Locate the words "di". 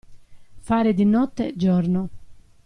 0.95-1.05